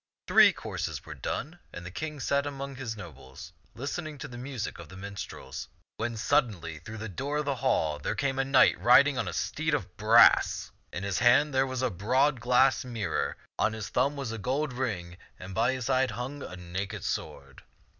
Three 0.27 0.51
courses 0.51 1.05
were 1.05 1.13
done, 1.13 1.59
and 1.71 1.85
the 1.85 1.91
King 1.91 2.19
sat 2.19 2.47
among 2.47 2.75
his 2.77 2.97
nobles 2.97 3.53
listening 3.75 4.17
to 4.17 4.27
the 4.27 4.35
music 4.35 4.79
of 4.79 4.89
the 4.89 4.97
minstrels, 4.97 5.67
when 5.97 6.17
suddenly 6.17 6.79
through 6.79 6.97
the 6.97 7.07
door 7.07 7.37
of 7.37 7.45
the 7.45 7.57
hall 7.57 7.99
there 7.99 8.15
came 8.15 8.39
in 8.39 8.47
a 8.47 8.49
knight 8.49 8.79
riding 8.79 9.19
on 9.19 9.27
a 9.27 9.31
steed 9.31 9.75
of 9.75 9.95
brass. 9.97 10.71
In 10.91 11.03
his 11.03 11.19
1 11.19 11.19
66 11.19 11.19
t^^ 11.19 11.19
^({Xixxt'B 11.19 11.19
tak 11.19 11.35
hand 11.45 11.53
there 11.53 11.67
was 11.67 11.81
a 11.83 11.89
broad 11.91 12.39
glass 12.39 12.83
mirror, 12.83 13.37
on 13.59 13.73
his 13.73 13.89
thumb 13.89 14.15
was 14.15 14.31
a 14.31 14.39
gold 14.39 14.73
ring, 14.73 15.17
and 15.37 15.53
by 15.53 15.73
his 15.73 15.85
side 15.85 16.09
hung 16.09 16.41
a 16.41 16.55
naked 16.55 17.03
sword. 17.03 17.61